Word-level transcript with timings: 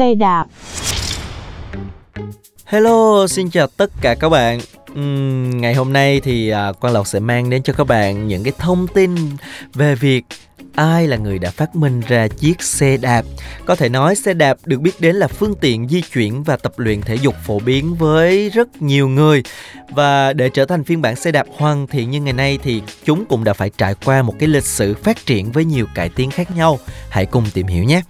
Xe 0.00 0.14
đạp 0.14 0.44
Hello, 2.64 3.26
xin 3.26 3.50
chào 3.50 3.66
tất 3.66 3.90
cả 4.00 4.14
các 4.14 4.28
bạn. 4.28 4.60
Uhm, 4.92 5.60
ngày 5.60 5.74
hôm 5.74 5.92
nay 5.92 6.20
thì 6.20 6.52
uh, 6.52 6.80
Quang 6.80 6.94
Lộc 6.94 7.06
sẽ 7.06 7.20
mang 7.20 7.50
đến 7.50 7.62
cho 7.62 7.72
các 7.72 7.86
bạn 7.86 8.28
những 8.28 8.42
cái 8.44 8.52
thông 8.58 8.86
tin 8.86 9.14
về 9.74 9.94
việc 9.94 10.22
ai 10.74 11.08
là 11.08 11.16
người 11.16 11.38
đã 11.38 11.50
phát 11.50 11.76
minh 11.76 12.00
ra 12.08 12.28
chiếc 12.28 12.62
xe 12.62 12.96
đạp. 12.96 13.22
Có 13.64 13.76
thể 13.76 13.88
nói 13.88 14.14
xe 14.14 14.34
đạp 14.34 14.56
được 14.64 14.80
biết 14.80 15.00
đến 15.00 15.16
là 15.16 15.28
phương 15.28 15.54
tiện 15.54 15.88
di 15.88 16.02
chuyển 16.02 16.42
và 16.42 16.56
tập 16.56 16.72
luyện 16.76 17.00
thể 17.00 17.14
dục 17.14 17.34
phổ 17.44 17.58
biến 17.58 17.94
với 17.94 18.50
rất 18.50 18.82
nhiều 18.82 19.08
người. 19.08 19.42
Và 19.88 20.32
để 20.32 20.48
trở 20.48 20.64
thành 20.64 20.84
phiên 20.84 21.02
bản 21.02 21.16
xe 21.16 21.32
đạp 21.32 21.46
hoàn 21.56 21.86
thiện 21.86 22.10
như 22.10 22.20
ngày 22.20 22.32
nay 22.32 22.58
thì 22.62 22.82
chúng 23.04 23.24
cũng 23.24 23.44
đã 23.44 23.52
phải 23.52 23.70
trải 23.78 23.94
qua 24.04 24.22
một 24.22 24.34
cái 24.38 24.48
lịch 24.48 24.66
sử 24.66 24.94
phát 24.94 25.26
triển 25.26 25.52
với 25.52 25.64
nhiều 25.64 25.86
cải 25.94 26.08
tiến 26.08 26.30
khác 26.30 26.56
nhau. 26.56 26.78
Hãy 27.10 27.26
cùng 27.26 27.44
tìm 27.54 27.66
hiểu 27.66 27.84
nhé. 27.84 28.02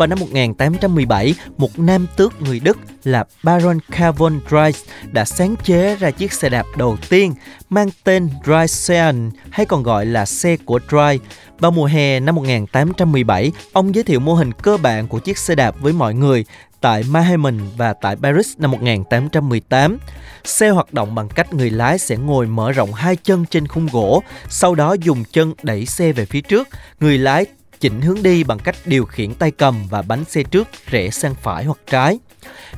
Vào 0.00 0.06
năm 0.06 0.18
1817, 0.20 1.34
một 1.56 1.78
nam 1.78 2.06
tước 2.16 2.42
người 2.42 2.60
Đức 2.60 2.78
là 3.04 3.24
Baron 3.42 3.78
Carvon 3.90 4.40
Dries 4.50 4.84
đã 5.12 5.24
sáng 5.24 5.54
chế 5.64 5.96
ra 5.96 6.10
chiếc 6.10 6.32
xe 6.32 6.48
đạp 6.48 6.66
đầu 6.76 6.96
tiên 7.08 7.34
mang 7.70 7.88
tên 8.04 8.28
Dreisean 8.46 9.30
hay 9.50 9.66
còn 9.66 9.82
gọi 9.82 10.06
là 10.06 10.26
xe 10.26 10.56
của 10.56 10.80
Dry. 10.90 11.18
Vào 11.58 11.70
mùa 11.70 11.84
hè 11.84 12.20
năm 12.20 12.34
1817, 12.34 13.52
ông 13.72 13.94
giới 13.94 14.04
thiệu 14.04 14.20
mô 14.20 14.34
hình 14.34 14.52
cơ 14.52 14.76
bản 14.76 15.08
của 15.08 15.18
chiếc 15.18 15.38
xe 15.38 15.54
đạp 15.54 15.74
với 15.80 15.92
mọi 15.92 16.14
người 16.14 16.44
tại 16.80 17.02
Maheimen 17.10 17.60
và 17.76 17.92
tại 17.92 18.16
Paris 18.16 18.58
năm 18.58 18.70
1818. 18.70 19.98
Xe 20.44 20.70
hoạt 20.70 20.92
động 20.92 21.14
bằng 21.14 21.28
cách 21.28 21.54
người 21.54 21.70
lái 21.70 21.98
sẽ 21.98 22.16
ngồi 22.16 22.46
mở 22.46 22.72
rộng 22.72 22.92
hai 22.92 23.16
chân 23.16 23.44
trên 23.50 23.66
khung 23.66 23.88
gỗ, 23.92 24.22
sau 24.48 24.74
đó 24.74 24.96
dùng 25.00 25.24
chân 25.32 25.54
đẩy 25.62 25.86
xe 25.86 26.12
về 26.12 26.24
phía 26.24 26.40
trước. 26.40 26.68
Người 27.00 27.18
lái 27.18 27.46
chỉnh 27.80 28.00
hướng 28.00 28.22
đi 28.22 28.44
bằng 28.44 28.58
cách 28.58 28.76
điều 28.84 29.04
khiển 29.04 29.34
tay 29.34 29.50
cầm 29.50 29.74
và 29.90 30.02
bánh 30.02 30.24
xe 30.24 30.42
trước 30.42 30.68
rẽ 30.86 31.10
sang 31.10 31.34
phải 31.34 31.64
hoặc 31.64 31.78
trái. 31.86 32.18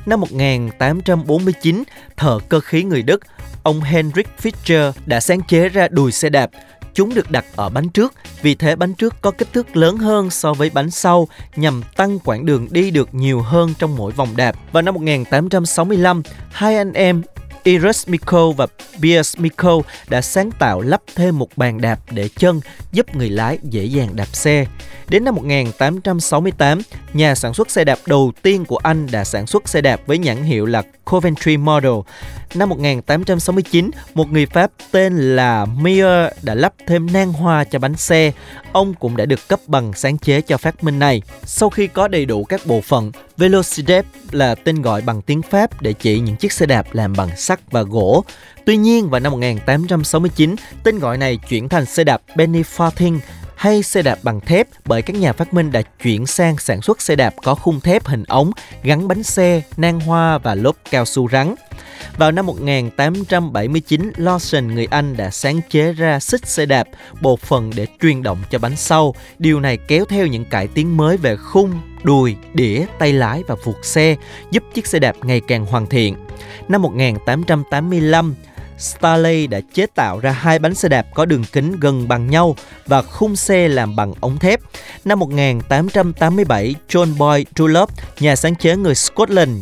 Năm 0.05 0.21
1849, 0.21 1.83
thợ 2.17 2.39
cơ 2.49 2.59
khí 2.59 2.83
người 2.83 3.01
Đức, 3.01 3.21
ông 3.63 3.81
Henrik 3.81 4.27
Fischer 4.41 4.91
đã 5.05 5.19
sáng 5.19 5.41
chế 5.47 5.69
ra 5.69 5.87
đùi 5.87 6.11
xe 6.11 6.29
đạp. 6.29 6.49
Chúng 6.93 7.13
được 7.13 7.31
đặt 7.31 7.45
ở 7.55 7.69
bánh 7.69 7.89
trước, 7.89 8.13
vì 8.41 8.55
thế 8.55 8.75
bánh 8.75 8.93
trước 8.93 9.15
có 9.21 9.31
kích 9.31 9.53
thước 9.53 9.77
lớn 9.77 9.97
hơn 9.97 10.29
so 10.29 10.53
với 10.53 10.69
bánh 10.69 10.91
sau 10.91 11.27
nhằm 11.55 11.81
tăng 11.95 12.19
quãng 12.19 12.45
đường 12.45 12.67
đi 12.71 12.91
được 12.91 13.13
nhiều 13.13 13.41
hơn 13.41 13.73
trong 13.79 13.95
mỗi 13.95 14.11
vòng 14.11 14.29
đạp. 14.35 14.55
Vào 14.71 14.81
năm 14.81 14.93
1865, 14.93 16.21
hai 16.51 16.77
anh 16.77 16.93
em 16.93 17.21
Iris 17.63 18.07
Miko 18.07 18.51
và 18.51 18.67
Piers 19.01 19.37
Miko 19.37 19.81
đã 20.09 20.21
sáng 20.21 20.51
tạo 20.51 20.81
lắp 20.81 21.01
thêm 21.15 21.39
một 21.39 21.47
bàn 21.55 21.81
đạp 21.81 21.99
để 22.11 22.29
chân 22.37 22.61
giúp 22.91 23.15
người 23.15 23.29
lái 23.29 23.57
dễ 23.63 23.85
dàng 23.85 24.15
đạp 24.15 24.27
xe. 24.35 24.65
Đến 25.09 25.23
năm 25.23 25.35
1868, 25.35 26.81
nhà 27.13 27.35
sản 27.35 27.53
xuất 27.53 27.71
xe 27.71 27.83
đạp 27.83 27.99
đầu 28.05 28.31
tiên 28.41 28.65
của 28.65 28.77
Anh 28.77 29.07
đã 29.11 29.23
sản 29.23 29.47
xuất 29.47 29.69
xe 29.69 29.81
đạp 29.81 30.01
với 30.05 30.17
nhãn 30.17 30.43
hiệu 30.43 30.65
là 30.65 30.83
Coventry 31.05 31.57
Model. 31.57 31.91
Năm 32.55 32.69
1869, 32.69 33.91
một 34.13 34.31
người 34.31 34.45
Pháp 34.45 34.71
tên 34.91 35.35
là 35.35 35.65
Meyer 35.65 36.31
đã 36.41 36.55
lắp 36.55 36.73
thêm 36.87 37.13
nang 37.13 37.33
hoa 37.33 37.63
cho 37.63 37.79
bánh 37.79 37.95
xe. 37.95 38.31
Ông 38.71 38.93
cũng 38.93 39.17
đã 39.17 39.25
được 39.25 39.47
cấp 39.47 39.59
bằng 39.67 39.93
sáng 39.93 40.17
chế 40.17 40.41
cho 40.41 40.57
phát 40.57 40.83
minh 40.83 40.99
này. 40.99 41.21
Sau 41.45 41.69
khi 41.69 41.87
có 41.87 42.07
đầy 42.07 42.25
đủ 42.25 42.43
các 42.43 42.61
bộ 42.65 42.81
phận, 42.81 43.11
Velocidep 43.37 44.05
là 44.31 44.55
tên 44.55 44.81
gọi 44.81 45.01
bằng 45.01 45.21
tiếng 45.21 45.41
Pháp 45.41 45.81
để 45.81 45.93
chỉ 45.93 46.19
những 46.19 46.35
chiếc 46.35 46.51
xe 46.51 46.65
đạp 46.65 46.87
làm 46.91 47.13
bằng 47.17 47.37
sắt 47.37 47.71
và 47.71 47.81
gỗ. 47.81 48.23
Tuy 48.65 48.77
nhiên, 48.77 49.09
vào 49.09 49.19
năm 49.19 49.31
1869, 49.31 50.55
tên 50.83 50.99
gọi 50.99 51.17
này 51.17 51.37
chuyển 51.49 51.69
thành 51.69 51.85
xe 51.85 52.03
đạp 52.03 52.21
Benny 52.35 52.61
Farthing 52.61 53.19
hay 53.55 53.83
xe 53.83 54.01
đạp 54.01 54.19
bằng 54.23 54.41
thép 54.41 54.67
bởi 54.85 55.01
các 55.01 55.15
nhà 55.15 55.33
phát 55.33 55.53
minh 55.53 55.71
đã 55.71 55.81
chuyển 55.81 56.25
sang 56.25 56.57
sản 56.57 56.81
xuất 56.81 57.01
xe 57.01 57.15
đạp 57.15 57.33
có 57.43 57.55
khung 57.55 57.79
thép 57.79 58.05
hình 58.05 58.23
ống, 58.27 58.51
gắn 58.83 59.07
bánh 59.07 59.23
xe, 59.23 59.61
nang 59.77 59.99
hoa 59.99 60.37
và 60.37 60.55
lốp 60.55 60.75
cao 60.91 61.05
su 61.05 61.29
rắn. 61.29 61.55
Vào 62.17 62.31
năm 62.31 62.45
1879, 62.45 64.11
Lawson 64.17 64.73
người 64.73 64.87
Anh 64.91 65.17
đã 65.17 65.29
sáng 65.29 65.61
chế 65.69 65.93
ra 65.93 66.19
xích 66.19 66.47
xe 66.47 66.65
đạp, 66.65 66.87
bộ 67.21 67.35
phận 67.35 67.71
để 67.75 67.87
truyền 68.01 68.23
động 68.23 68.37
cho 68.51 68.59
bánh 68.59 68.75
sau. 68.75 69.15
Điều 69.39 69.59
này 69.59 69.77
kéo 69.87 70.05
theo 70.05 70.27
những 70.27 70.45
cải 70.45 70.67
tiến 70.67 70.97
mới 70.97 71.17
về 71.17 71.35
khung, 71.35 71.71
đùi, 72.03 72.35
đĩa, 72.53 72.85
tay 72.99 73.13
lái 73.13 73.43
và 73.47 73.55
phuộc 73.63 73.85
xe, 73.85 74.15
giúp 74.51 74.63
chiếc 74.73 74.87
xe 74.87 74.99
đạp 74.99 75.15
ngày 75.23 75.41
càng 75.47 75.65
hoàn 75.65 75.87
thiện. 75.87 76.15
Năm 76.67 76.81
1885, 76.81 78.35
Starley 78.77 79.47
đã 79.47 79.59
chế 79.73 79.85
tạo 79.95 80.19
ra 80.19 80.31
hai 80.31 80.59
bánh 80.59 80.75
xe 80.75 80.89
đạp 80.89 81.05
có 81.13 81.25
đường 81.25 81.43
kính 81.51 81.79
gần 81.79 82.07
bằng 82.07 82.27
nhau 82.27 82.55
và 82.87 83.01
khung 83.01 83.35
xe 83.35 83.67
làm 83.67 83.95
bằng 83.95 84.13
ống 84.19 84.37
thép. 84.37 84.59
Năm 85.05 85.19
1887, 85.19 86.75
John 86.89 87.17
Boy 87.17 87.45
Dunlop, 87.57 87.89
nhà 88.19 88.35
sáng 88.35 88.55
chế 88.55 88.75
người 88.75 88.95
Scotland, 88.95 89.61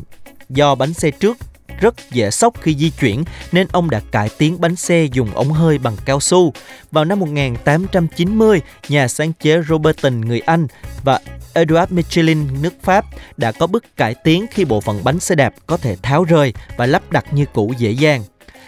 do 0.50 0.76
bánh 0.76 0.94
xe 0.94 1.12
trước 1.12 1.38
rất 1.82 2.12
dễ 2.12 2.32
sốc 2.32 2.62
khi 2.62 2.76
di 2.76 2.90
chuyển 2.90 3.24
nên 3.52 3.68
ông 3.72 3.90
đã 3.90 4.02
cải 4.12 4.30
tiến 4.38 4.62
bánh 4.62 4.76
xe 4.76 5.08
dùng 5.12 5.32
ống 5.34 5.52
hơi 5.52 5.78
bằng 5.78 5.96
cao 6.06 6.20
su. 6.20 6.54
Vào 6.92 7.06
năm 7.06 7.20
1890, 7.20 8.62
nhà 8.90 9.08
sáng 9.08 9.34
chế 9.34 9.62
Roberton 9.70 10.22
người 10.22 10.40
Anh 10.40 10.68
và 11.04 11.20
Edouard 11.54 11.92
Michelin 11.92 12.62
nước 12.62 12.74
Pháp 12.84 13.06
đã 13.38 13.52
có 13.52 13.68
bước 13.68 13.98
cải 13.98 14.16
tiến 14.24 14.46
khi 14.52 14.66
bộ 14.66 14.82
phận 14.82 15.04
bánh 15.04 15.20
xe 15.20 15.36
đạp 15.36 15.54
có 15.66 15.78
thể 15.78 15.96
tháo 16.02 16.24
rời 16.24 16.54
và 16.78 16.86
lắp 16.86 17.12
đặt 17.12 17.26
như 17.34 17.46
cũ 17.54 17.74
dễ 17.78 17.92
dàng. 17.92 18.24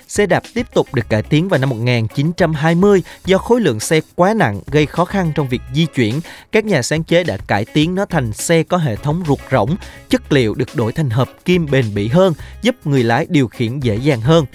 Xe 0.08 0.26
đạp 0.26 0.44
tiếp 0.54 0.68
tục 0.74 0.94
được 0.94 1.10
cải 1.10 1.22
tiến 1.22 1.50
vào 1.50 1.60
năm 1.60 1.70
1920 1.70 3.04
do 3.26 3.38
khối 3.38 3.62
lượng 3.62 3.80
xe 3.80 4.02
quá 4.16 4.34
nặng 4.34 4.62
gây 4.72 4.86
khó 4.86 5.06
khăn 5.06 5.32
trong 5.36 5.48
việc 5.48 5.62
di 5.74 5.86
chuyển. 5.86 6.22
Các 6.52 6.66
nhà 6.66 6.82
sáng 6.82 7.04
chế 7.04 7.24
đã 7.24 7.38
cải 7.38 7.66
tiến 7.66 7.96
nó 7.96 8.06
thành 8.06 8.34
xe 8.34 8.64
có 8.64 8.78
hệ 8.78 8.96
thống 8.96 9.24
ruột 9.28 9.40
rỗng, 9.52 9.76
chất 10.10 10.32
liệu 10.32 10.56
được 10.56 10.76
đổi 10.76 10.92
thành 10.92 11.10
hợp 11.10 11.30
kim 11.46 11.66
bền 11.72 11.86
bỉ 11.94 12.08
hơn, 12.08 12.34
giúp 12.62 12.76
người 12.86 13.04
lái 13.04 13.26
điều 13.30 13.48
khiển 13.48 13.80
dễ 13.80 13.96
dàng 13.96 14.22
hơn. 14.22 14.46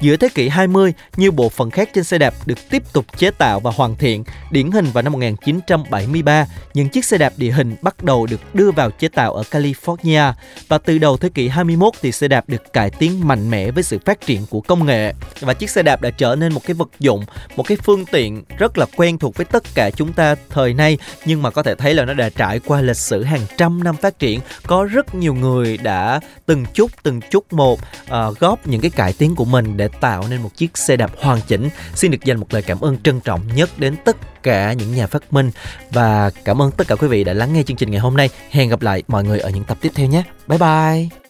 Giữa 0.00 0.16
thế 0.16 0.28
kỷ 0.34 0.48
20, 0.48 0.92
nhiều 1.16 1.32
bộ 1.32 1.48
phận 1.48 1.70
khác 1.70 1.90
trên 1.94 2.04
xe 2.04 2.18
đạp 2.18 2.34
được 2.46 2.58
tiếp 2.70 2.82
tục 2.92 3.18
chế 3.18 3.30
tạo 3.30 3.60
và 3.60 3.70
hoàn 3.74 3.96
thiện. 3.96 4.24
Điển 4.50 4.70
hình 4.70 4.86
vào 4.92 5.02
năm 5.02 5.12
1973, 5.12 6.46
những 6.74 6.88
chiếc 6.88 7.04
xe 7.04 7.18
đạp 7.18 7.32
địa 7.36 7.50
hình 7.50 7.76
bắt 7.82 8.04
đầu 8.04 8.26
được 8.26 8.54
đưa 8.54 8.70
vào 8.70 8.90
chế 8.90 9.08
tạo 9.08 9.34
ở 9.34 9.42
California 9.50 10.32
và 10.68 10.78
từ 10.78 10.98
đầu 10.98 11.16
thế 11.16 11.28
kỷ 11.28 11.48
21 11.48 11.94
thì 12.02 12.12
xe 12.12 12.28
đạp 12.28 12.48
được 12.48 12.72
cải 12.72 12.90
tiến 12.90 13.28
mạnh 13.28 13.50
mẽ 13.50 13.70
với 13.70 13.82
sự 13.82 13.98
phát 14.04 14.20
triển 14.20 14.46
của 14.50 14.60
công 14.60 14.85
công 14.86 14.94
nghệ 14.94 15.12
và 15.40 15.54
chiếc 15.54 15.70
xe 15.70 15.82
đạp 15.82 16.00
đã 16.00 16.10
trở 16.10 16.36
nên 16.36 16.52
một 16.52 16.60
cái 16.66 16.74
vật 16.74 16.88
dụng, 16.98 17.24
một 17.56 17.62
cái 17.62 17.78
phương 17.82 18.04
tiện 18.04 18.42
rất 18.58 18.78
là 18.78 18.86
quen 18.96 19.18
thuộc 19.18 19.36
với 19.36 19.44
tất 19.44 19.62
cả 19.74 19.90
chúng 19.90 20.12
ta 20.12 20.34
thời 20.50 20.74
nay 20.74 20.98
nhưng 21.24 21.42
mà 21.42 21.50
có 21.50 21.62
thể 21.62 21.74
thấy 21.74 21.94
là 21.94 22.04
nó 22.04 22.14
đã 22.14 22.28
trải 22.28 22.60
qua 22.66 22.80
lịch 22.80 22.96
sử 22.96 23.22
hàng 23.22 23.40
trăm 23.56 23.84
năm 23.84 23.96
phát 23.96 24.18
triển. 24.18 24.40
Có 24.66 24.84
rất 24.84 25.14
nhiều 25.14 25.34
người 25.34 25.76
đã 25.76 26.20
từng 26.46 26.64
chút 26.74 26.90
từng 27.02 27.20
chút 27.30 27.52
một 27.52 27.80
uh, 28.02 28.38
góp 28.38 28.66
những 28.66 28.80
cái 28.80 28.90
cải 28.90 29.12
tiến 29.12 29.34
của 29.34 29.44
mình 29.44 29.76
để 29.76 29.88
tạo 30.00 30.24
nên 30.30 30.42
một 30.42 30.50
chiếc 30.56 30.78
xe 30.78 30.96
đạp 30.96 31.10
hoàn 31.18 31.40
chỉnh. 31.46 31.68
Xin 31.94 32.10
được 32.10 32.24
dành 32.24 32.38
một 32.38 32.46
lời 32.50 32.62
cảm 32.62 32.80
ơn 32.80 32.98
trân 33.02 33.20
trọng 33.20 33.40
nhất 33.54 33.70
đến 33.76 33.96
tất 34.04 34.42
cả 34.42 34.72
những 34.72 34.94
nhà 34.94 35.06
phát 35.06 35.32
minh 35.32 35.50
và 35.90 36.30
cảm 36.44 36.62
ơn 36.62 36.70
tất 36.70 36.88
cả 36.88 36.94
quý 36.94 37.08
vị 37.08 37.24
đã 37.24 37.32
lắng 37.32 37.52
nghe 37.52 37.62
chương 37.62 37.76
trình 37.76 37.90
ngày 37.90 38.00
hôm 38.00 38.16
nay. 38.16 38.30
Hẹn 38.50 38.68
gặp 38.68 38.82
lại 38.82 39.02
mọi 39.08 39.24
người 39.24 39.38
ở 39.38 39.50
những 39.50 39.64
tập 39.64 39.78
tiếp 39.80 39.92
theo 39.94 40.06
nhé. 40.06 40.22
Bye 40.46 40.58
bye. 40.58 41.25